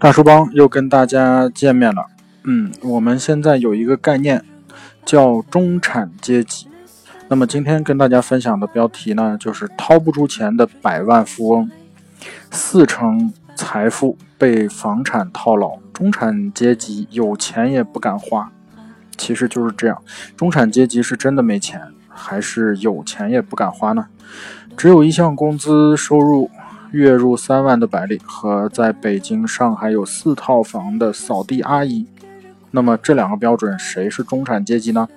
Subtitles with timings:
[0.00, 2.06] 大叔帮又跟大家见面了。
[2.44, 4.42] 嗯，我们现在有一个概念
[5.04, 6.68] 叫中产阶级。
[7.28, 11.70] 那么今天跟大家分享的标题呢，就是掏不出钱的百万富翁，
[12.50, 18.50] 四成财富被房产套牢，中产阶级有钱也不敢花。
[19.18, 20.02] 其实就是这样，
[20.34, 24.06] 中产阶级是真的没钱，还是有钱也不敢花呢？
[24.78, 26.50] 只有一项工资收入。
[26.92, 32.04] 月入三万的白领和在北京、上海有四套房的扫地阿姨，
[32.72, 35.08] 那么这两个标准谁是中产阶级呢？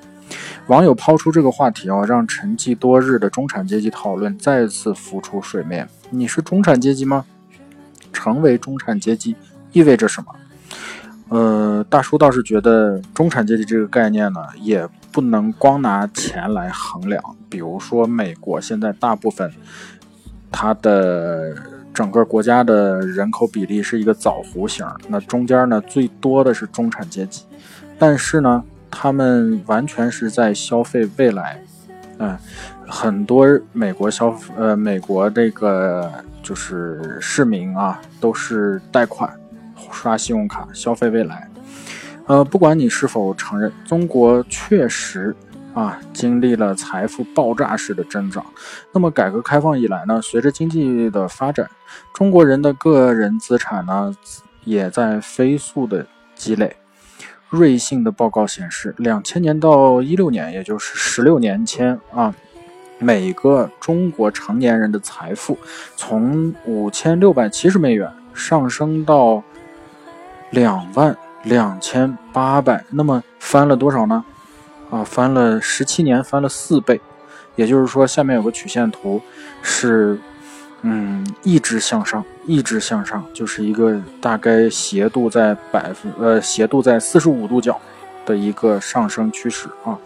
[0.68, 5.90] 网友抛出这个话题啊，让沉寂多日的中产阶级讨论再次浮出水面。
[6.12, 7.26] 你是中产阶级吗？
[8.12, 9.36] 成为中产阶级
[9.72, 10.36] 意味着什么？
[11.30, 17.24] 呃，大叔倒是觉得中产阶级这个概念呢，也不能光拿钱来衡量。
[17.50, 19.52] 比如说美国现在大部分。
[20.56, 21.52] 它的
[21.92, 27.44] 整个国家的人口比例是一个枣弧形，那中间呢最多的是中产阶级，
[27.98, 31.60] 但是呢，他们完全是在消费未来，
[32.20, 32.38] 嗯，
[32.88, 36.10] 很多美国消呃美国这个
[36.44, 39.30] 就是市民啊，都是贷款
[39.92, 41.50] 刷信用卡消费未来，
[42.28, 45.36] 呃，不管你是否承认，中国确实。
[45.74, 48.46] 啊，经历了财富爆炸式的增长。
[48.92, 51.70] 那么，改革开放以来呢，随着经济的发展，
[52.14, 54.16] 中国人的个人资产呢，
[54.64, 56.76] 也在飞速的积累。
[57.50, 62.34] 瑞信的报告显示，两千年到一六年，也就是十六年前啊，
[62.98, 65.58] 每个中国成年人的财富
[65.96, 69.44] 从五千六百七十美元上升到
[70.50, 74.26] 两万两千八百，那么翻了多少呢？
[74.94, 77.02] 啊，翻了十七年，翻了四倍，
[77.56, 79.20] 也就是说，下面有个曲线图，
[79.64, 80.20] 是，
[80.84, 87.82] 嗯，一直向上，一直向上，就是一个大概斜度在百分，呃，斜度在四十五度角。
[88.26, 89.98] 的一个上升趋势啊。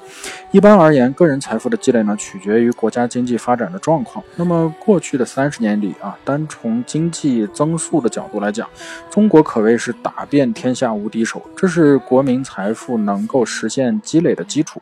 [0.51, 4.23] 一般而言，个人财富的积累呢，取决于国家经济发展的状况。
[4.35, 8.67] 那么过去的三十年里啊，单从经济增速的角度来讲，
[9.09, 14.81] 中国可谓是打遍天下无敌手，这是国民财富能够实现积累的基础。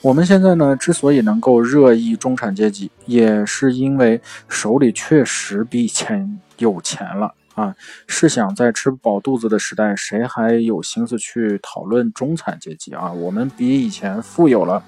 [0.00, 7.34] 我们现在呢，之所以能够热议中产阶级，也是因为手里确实比以前有钱了。
[7.54, 7.74] 啊，
[8.08, 13.12] 试想在吃不饱肚子的时代，谁还有心思去讨论中产阶级啊？
[13.12, 14.82] 我们比以前富有了，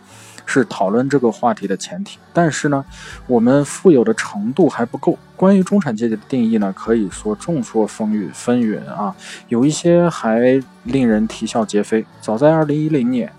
[0.45, 2.19] 是讨论这个话题的前提。
[2.33, 2.85] 但是呢，
[3.29, 5.17] 我们富有的程度还不够。
[5.37, 9.15] 关于中产阶级的定义呢，可以说众说纷纭，纷纭啊，
[9.47, 12.05] 有一些还令人啼笑皆非。
[12.21, 13.33] 早在二零一零年，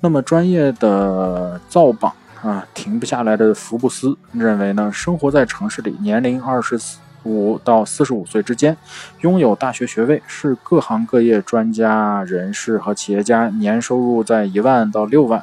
[0.00, 6.98] 那么专业的造榜啊，停不下来的福布斯认为呢，生活在城市里，年龄二十四。
[7.24, 8.76] 五到四十五岁之间，
[9.20, 15.42] 拥有大学学位，是各行各业专家人士和企业家，年收入在一万到六万，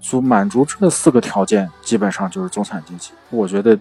[0.00, 3.12] 足满足这四个条件，基本上就是中产阶级。
[3.30, 3.78] 我觉得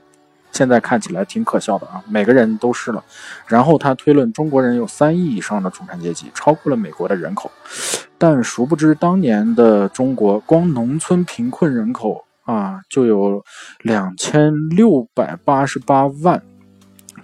[0.52, 3.04] 现在看起来挺可笑的啊，每个人都是了。
[3.48, 7.52] 然后他推论中国人有三亿以上的中产阶级，超过了美国的人口。
[8.18, 13.42] 但殊不知，当年的中国光农村贫困人口啊，就有
[13.82, 16.42] 两千六百八十八万。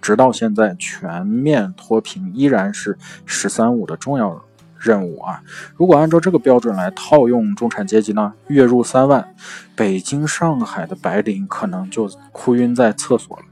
[0.05, 2.95] 直到现在，全面脱贫依然是
[3.25, 4.39] “十三五”的重要
[4.77, 5.41] 任务啊！
[5.75, 8.31] 如果按照这个标准来套用中产阶级呢？
[8.45, 9.27] 月入三万，
[9.75, 13.45] 北京、上海的白领可能就哭晕在厕所了。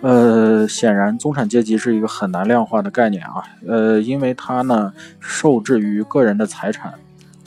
[0.00, 3.42] 呃，显然，中产阶级是一个很难量化的概念啊。
[3.66, 6.94] 呃，因为它呢，受制于个人的财产、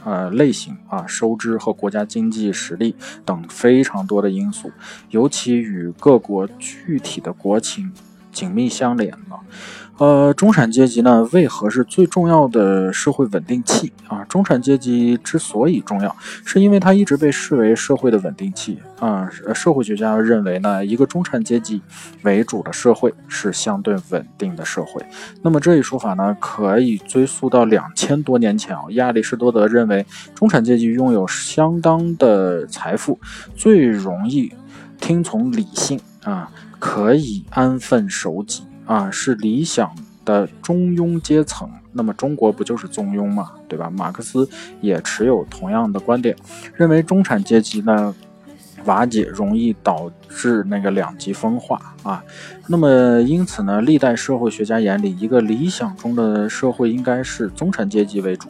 [0.03, 2.93] 呃类型啊、收支和国家经济实力
[3.23, 4.69] 等非常多的因素，
[5.11, 7.89] 尤其与各国具体的国情。
[8.33, 9.39] 紧密相连的，
[9.99, 14.25] 呃，中产阶级呢，为何是最重要的社会稳定器啊？
[14.25, 16.13] 中产阶级之所以重要，
[16.43, 19.29] 是因为它一直被视为社会的稳定器啊。
[19.53, 21.79] 社会学家认为呢，一个中产阶级
[22.23, 25.05] 为主的社会是相对稳定的社会。
[25.43, 28.75] 那么这一说法呢，可以追溯到两千多年前。
[28.89, 30.03] 亚里士多德认为，
[30.33, 33.19] 中产阶级拥有相当的财富，
[33.55, 34.51] 最容易
[34.99, 36.49] 听从理性啊。
[36.85, 39.89] 可以安分守己啊，是理想
[40.25, 41.69] 的中庸阶层。
[41.93, 43.89] 那么中国不就是中庸嘛，对吧？
[43.89, 44.47] 马克思
[44.81, 46.35] 也持有同样的观点，
[46.75, 48.13] 认为中产阶级呢
[48.83, 52.21] 瓦解容易导致那个两极分化啊。
[52.67, 58.49] 那么因此呢，历代社会学家眼里，一个理想中的社会应该是中产阶级为主，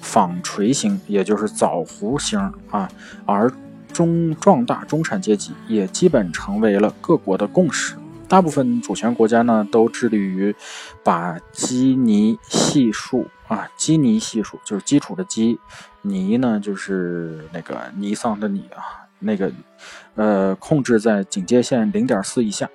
[0.00, 2.38] 纺锤形，也就是枣弧形
[2.70, 2.88] 啊，
[3.26, 3.52] 而。
[3.94, 7.94] 中壮大中产阶级也基本成为了各国的共识。
[8.28, 10.54] 大部分主权国家呢都致力于
[11.02, 15.58] 把基尼系数啊，基尼系数就是基础的基，
[16.02, 19.52] 尼呢就是那个尼桑的尼啊，那个
[20.16, 22.68] 呃控制在警戒线零点四以下。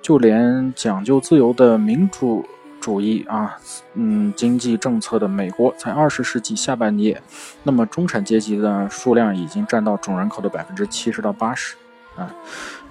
[0.00, 2.46] 就连讲究自由的民主
[2.84, 3.56] 主义啊，
[3.94, 7.18] 嗯，经济政策的美国，在二十世纪下半叶，
[7.62, 11.76] 那么中产阶级的数量已经占到总人口的百分之七十到八十
[12.14, 12.28] 啊。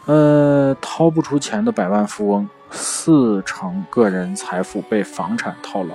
[0.08, 5.94] 呃，掏不出钱的百万富翁，四成个人财富被房产套牢，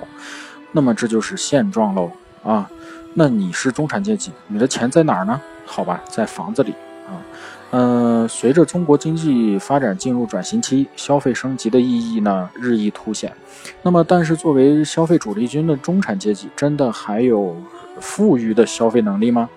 [0.71, 2.09] 那么这就是现状喽
[2.41, 2.71] 啊。
[3.15, 5.41] 那你是中产阶级，你的钱在哪儿呢？
[5.65, 6.73] 好吧，在房子里
[7.05, 7.19] 啊。
[7.71, 13.31] 嗯，随着中国经济发展进入转型期，消费升级的意义呢日益凸显。
[13.83, 17.55] 那么，但是作为消费主力军的中产阶级，真的还有
[17.99, 19.47] 富裕的消费能力吗？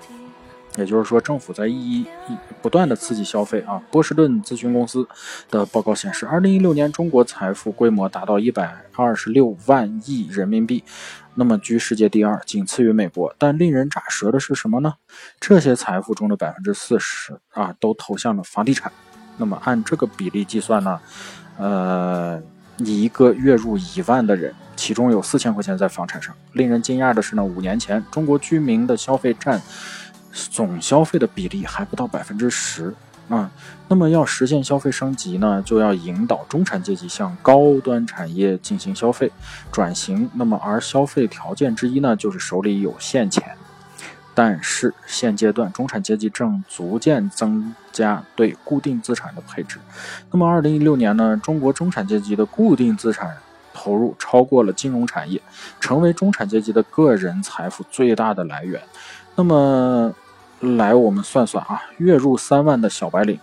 [0.76, 2.06] 也就是说，政府在一一
[2.62, 3.82] 不断的刺激消费啊。
[3.90, 5.06] 波士顿咨询公司
[5.50, 10.82] 的报告显示，二零一六年中国财富规模达到一百二十六万亿人民币，
[11.34, 13.34] 那么居世界第二，仅次于美国。
[13.36, 14.94] 但令人咋舌的是什么呢？
[15.38, 18.90] 这些财富中的百分之四十啊，都投向了房地产。
[19.36, 21.00] 那么按这个比例计算呢，
[21.58, 22.42] 呃，
[22.78, 26.34] 一个月入一万的人，其中有四千块钱在房产上。
[26.52, 29.60] 令人惊讶的是呢，五年前中国居民的消费占
[30.32, 32.94] 总消费的比例还不到百分之十
[33.28, 33.50] 啊，
[33.88, 39.30] 那么要实现消费升级呢，就要引导中产阶级向高端产业进行消费
[39.70, 40.28] 转型。
[40.34, 43.56] 那么而消费条件之一呢，就是手里有现钱。
[44.34, 49.78] 但是现阶段中产阶级正逐渐增加对固定资产的配置。
[50.30, 53.34] 那么二零一六年呢，中国中产阶级的固定资产
[53.72, 55.40] 投入超过了金融产业，
[55.80, 58.82] 成为中产阶级的个人财富最大的来源。
[59.36, 60.12] 那么。
[60.62, 63.36] 来，我们算算啊，月入三万的小白领，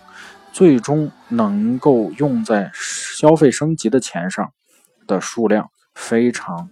[0.52, 4.50] 最终能够用在消费升级的钱上
[5.06, 6.70] 的数量非常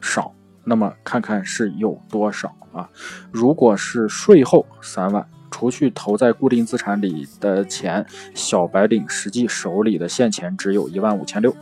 [0.00, 0.34] 少。
[0.64, 2.90] 那么看看是有多少啊？
[3.30, 11.54] 如果是税后三万，除去投在固定资产里的钱，小白领实际手里的现钱只有一万五千六。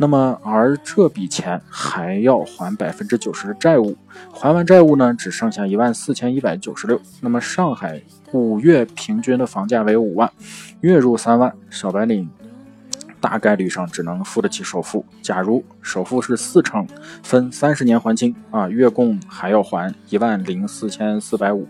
[0.00, 3.96] 那么，而这笔钱还要还百分之九十的债务，
[4.32, 7.00] 还完债务呢，只剩下一万四千一百九十六。
[7.20, 8.00] 那么，上海
[8.32, 10.30] 五月平均的房价为五万，
[10.82, 12.30] 月入三万，小白领
[13.20, 15.04] 大概率上只能付得起首付。
[15.20, 16.86] 假如首付是四成，
[17.24, 21.66] 分三十年还清啊，月供还要还一万零四千四百五。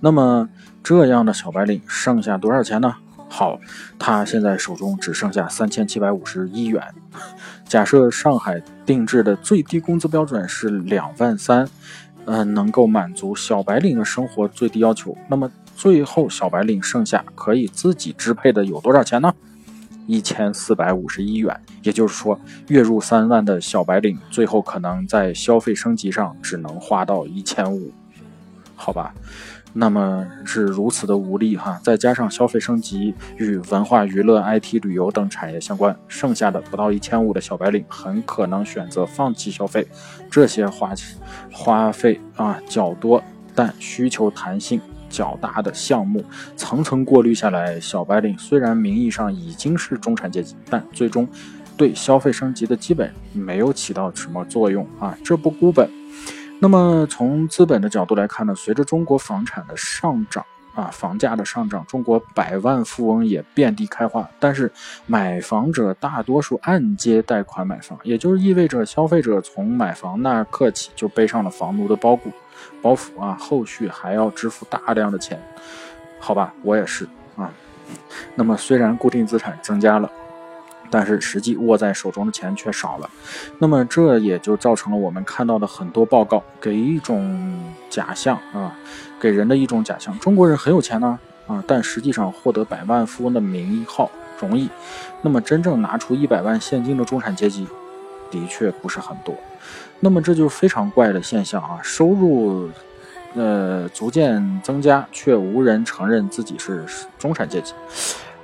[0.00, 0.48] 那么，
[0.82, 2.94] 这样的小白领剩下多少钱呢？
[3.28, 3.58] 好，
[3.98, 6.82] 他现在手中只剩下三千七百五十一元。
[7.64, 11.68] 假设上海定制的最低工资标准是两万三，
[12.24, 15.16] 嗯，能够满足小白领的生活最低要求。
[15.28, 19.34] 那么最后小白领剩下可以自己支配的有多少钱呢？
[20.06, 21.60] 一千四百五十一元。
[21.82, 27.92] 也就是说，月入三万的小白领最后可能在消费升级上只能花到一千五，
[28.76, 29.12] 好吧？
[29.78, 39.86] 那么是如此的无力哈，再加上消费升级与文化娱乐、IT、旅游等产业相关，剩下的不到一千五的小白领很可能选择放弃消费。
[40.30, 40.94] 这些花
[41.52, 43.22] 花费啊较多，
[43.54, 44.80] 但需求弹性
[45.10, 46.24] 较大的项目，
[46.56, 51.28] 层层过滤下来，小白领虽然名义上已经是中产阶级，但最终
[51.76, 55.86] 对消费升级的基本没有起到什么作用啊，这不孤本。
[56.58, 60.44] 那么从资本的角度来看呢，随着中国房产的上涨
[60.74, 64.28] 啊，房价的上涨，中国百万富翁也遍地开花。
[64.40, 64.70] 但是
[65.06, 72.32] 买房者大多数按揭贷款买房，也就是意味着消费者从买房那刻起就背上了房奴的包袱，
[72.80, 75.40] 包袱啊，后续还要支付大量的钱。
[76.18, 77.50] 好吧，我也是啊。
[78.34, 80.10] 那么虽然固定资产增加了。
[80.90, 83.10] 但是实际握在手中的钱却少了，
[83.58, 88.76] 那么这也就造成了我们看到的很多报告给一种假象啊，
[89.20, 94.68] 给人的一种假象：中国人很有钱呢啊，但实际上获得百万富翁的名号容易，
[95.22, 97.66] 那么真正拿出一百万现金的中产阶级
[98.30, 99.34] 的确不是很多，
[100.00, 102.68] 那么这就非常怪的现象啊，收入
[103.34, 106.84] 呃逐渐增加，却无人承认自己是
[107.18, 107.72] 中产阶级，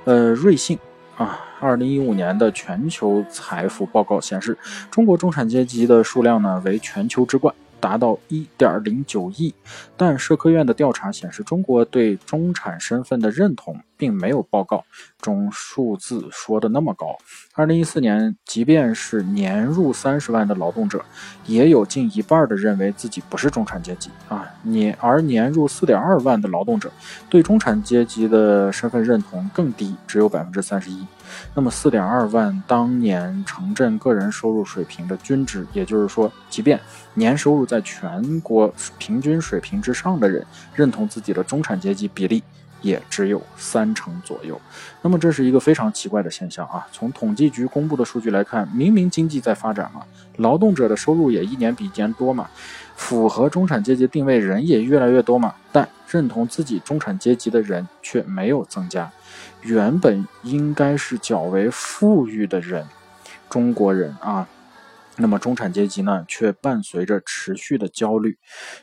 [0.05, 0.77] 呃，瑞幸。
[1.15, 4.57] 啊，二零一五年的全球财富报告显示，
[4.91, 9.55] 中国中产阶级的数量呢为全球之冠，达到一点零九亿。
[9.95, 14.13] 但社科院的调查显示，中国对中产身份的认同并。
[14.23, 14.85] 没有报告
[15.19, 17.17] 中数字说的那么高。
[17.55, 21.03] 二零一四年，即便是年入三十万的劳动者，
[21.45, 24.47] 也有近一半的认为自己不是中产阶级啊。
[24.61, 26.89] 年而年入四点二万的劳动者，
[27.27, 31.05] 对中产阶级的身份认同更低，只有百分之三十一。
[31.53, 36.79] 那么四点二万当年城镇个人收入水平的均值，也就是说，即便
[37.15, 42.41] 年收入在全国平均水平之上的人，认同自己的中产阶级比例
[42.83, 44.61] 也只有三成左右。
[45.01, 46.85] 那么这是一个非常奇怪的现象啊！
[46.91, 50.03] 从统计局公布的数据来看，明明经济在发展嘛，
[50.37, 52.47] 劳动者的收入也一年比一年多嘛，
[52.95, 59.11] 符合中产阶级定位人也越来越多嘛，但认同自己中产阶级的人却没有增加。
[59.61, 62.85] 原本应该是较为富裕的人，
[63.49, 64.47] 中国人啊，
[65.17, 68.37] 那么中产阶级呢，却伴随着持续的焦虑。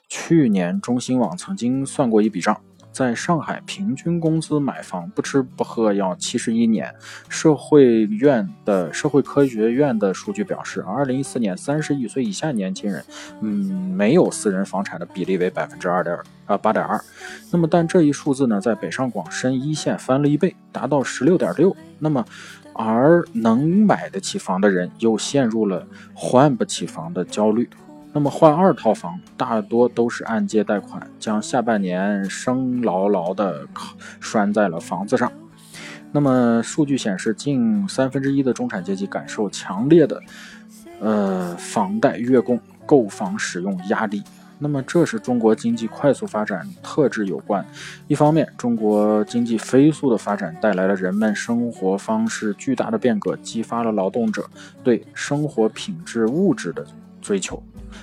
[0.08, 2.60] 去年中新网曾经算过一笔账。
[2.92, 6.92] 在上海，平均工资买房不吃不喝要七十一年。
[7.28, 13.04] 社会院的社会科学院的数据表示，二零一四年三十一岁以下年轻人，
[13.40, 13.48] 嗯，
[13.94, 17.00] 没有私人房产的比例为百分之二点啊八点二。
[17.50, 21.74] 那么，但这一数字呢，在北上广深一线翻了一倍，达到十六点六。
[21.98, 22.24] 那么，
[22.72, 27.68] 而能买得起房的人又陷入了换不起房的焦虑。
[28.12, 33.66] 那么换二套房，大多都是按揭贷款，将下半年生牢牢的
[34.20, 35.30] 拴在了房子上。
[36.10, 40.20] 那么数据显示，近三分之一的中产阶级感受强烈的，
[40.98, 44.20] 呃，房贷月供、购房使用压力。
[44.58, 47.64] 那么这是中国经济快速发展特质有关。
[48.08, 54.44] 一方面，中国经济飞速的发展带来了人们生活方式巨大的变革，激发了劳动者
[54.82, 56.84] 对生活品质物质的
[57.22, 57.62] 追求。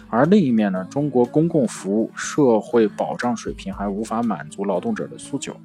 [0.09, 5.55] 而另一面呢，中国公共服务社会保障水平还无法满足劳动者的诉求，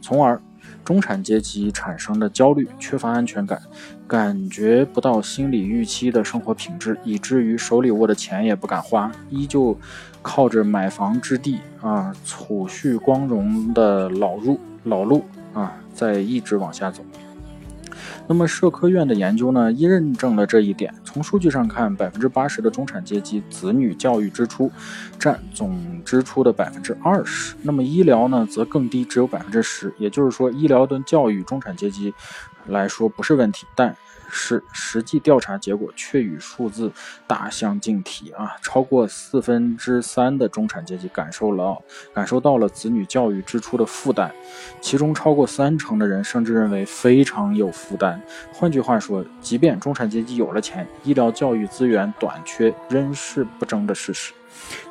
[0.00, 0.40] 从而
[0.84, 3.60] 中产阶级产生的焦虑、缺乏安全感，
[4.06, 9.76] 感觉不到心理预期的生活品质，以至于手里握的钱也不敢花，依旧
[10.22, 17.02] 靠着买房之地啊，储蓄光荣的老路老路啊，在一直往下走。
[18.28, 20.94] 那么社科院的研究呢，一认证了这一点。
[21.02, 24.70] 从数据上看，百分之八十的中产阶级子女教育支出
[25.18, 27.56] 占总支出的百分之二十。
[27.62, 29.92] 那么医疗呢，则更低，只有百分之十。
[29.98, 32.12] 也就是说，医疗跟教育，中产阶级
[32.66, 33.96] 来说不是问题，但。
[34.30, 36.92] 是实际调查结果却与数字
[37.26, 38.56] 大相径庭啊！
[38.62, 41.76] 超过四分之三的中产阶级感受了
[42.12, 44.30] 感受到了子女教育支出的负担，
[44.80, 48.20] 其中超过三成的人甚至认为非常有负担。
[48.52, 54.32] 换句话说，即便中产阶级有了钱，医疗教育资源短缺仍是不争的事实，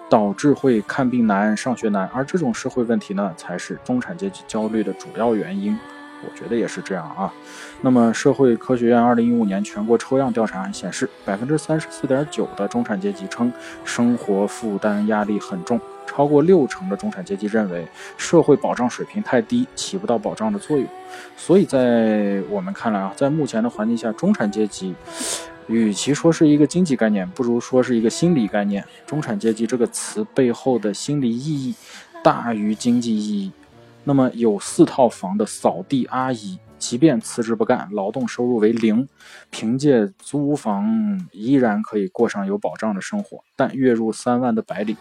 [0.09, 5.77] 导致会看病难、上学难，而这种社会问题呢，才是中产阶级焦虑的主要原因。
[6.23, 7.31] 我觉得也是这样啊。
[7.81, 13.51] 那么，社会科学院二零一五年全国抽样调查显示，百分之三十四点九的中产阶级称
[13.85, 20.87] 生活负担压力很重，超过六成的中产阶级认为社会保障水平太低，起不到保障的作用。
[21.35, 24.95] 所以在我们看来啊，在目前的环境下，中产阶级
[25.67, 28.83] 与其说是一个经济概念，不如说是一个心理概念。
[29.05, 31.75] 中产阶级这个词背后的心理意义
[32.23, 33.51] 大于经济意义。
[34.07, 39.05] 那么有四套房的扫地阿姨，即便辞职不干，劳动收入为零，
[39.49, 43.43] 凭借租房依然可以过上有保障的生活。
[43.57, 44.95] 但月入三万的白领，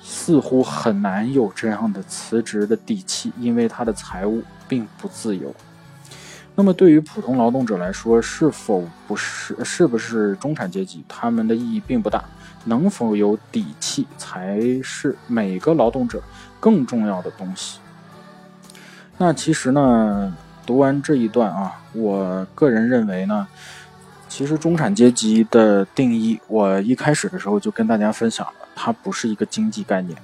[0.00, 5.54] 似乎很难有这样的辞职的底气，因为他的财务并不自由。
[6.54, 12.24] 那么对于普通劳动者来说，是否不是是不是中产阶级，他们的意义并不大。
[12.64, 16.22] 能否有底气，才是每个劳动者
[16.58, 17.80] 更重要的东西。
[19.20, 20.32] 那其实呢，
[20.64, 23.48] 读完这一段啊，我个人认为呢，
[24.28, 30.16] 其实中产阶级的定义，我一开始的时候就跟大家分享了，它不是一个经济概念。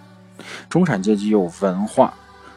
[0.68, 2.14] 中产阶级有文化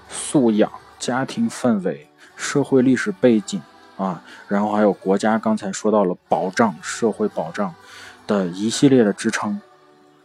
[0.09, 3.59] 素养、家庭氛围、社会历史背景
[3.97, 7.73] 啊，然后还有国家刚才说到了保障、社会保障
[8.27, 9.59] 的一系列的支撑，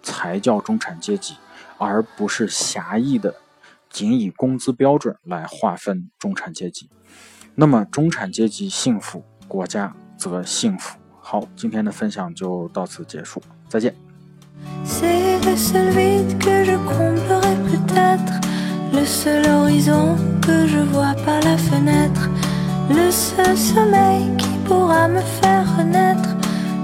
[0.03, 1.37] 才叫中产阶级，
[1.79, 3.35] 而不是狭义的。
[3.93, 6.89] 仅以工资标准来划分中产阶级，
[7.55, 10.99] 那么中产阶级幸福，国家则幸福。
[11.21, 13.95] 好，今天的分享就到此结束，再见。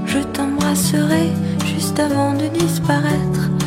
[0.09, 1.29] Je t'embrasserai
[1.67, 3.58] juste avant de disparaître.